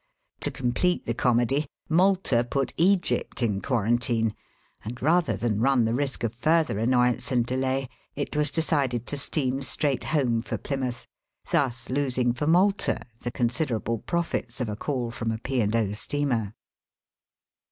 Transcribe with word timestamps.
To 0.39 0.49
complete 0.49 1.05
the 1.05 1.13
comedy, 1.13 1.67
Malta 1.87 2.43
put 2.43 2.73
Egypt 2.75 3.43
in 3.43 3.61
quarantine, 3.61 4.33
and 4.83 4.99
rather 4.99 5.37
than 5.37 5.61
run 5.61 5.85
the 5.85 5.93
risk 5.93 6.23
of 6.23 6.33
further 6.33 6.79
annoyance 6.79 7.31
and 7.31 7.45
delay 7.45 7.87
it 8.15 8.35
was 8.35 8.49
decided 8.49 9.05
to 9.05 9.17
steam 9.19 9.61
straight 9.61 10.05
home 10.05 10.41
for 10.41 10.57
Plymouth, 10.57 11.05
thus 11.51 11.91
losing 11.91 12.33
for 12.33 12.47
Malta 12.47 13.01
the 13.19 13.29
con 13.29 13.49
Digitized 13.49 13.49
by 13.49 13.53
VjOOQIC 13.53 13.53
366 13.53 13.53
EAST 13.53 13.69
BY 13.69 13.77
WEST, 13.77 13.85
siderable 13.85 14.05
profits 14.07 14.59
of 14.59 14.69
a 14.69 14.75
call 14.75 15.11
from 15.11 15.31
a 15.31 15.37
P. 15.37 15.61
and 15.61 15.75
O. 15.75 15.93
steamer. 15.93 16.55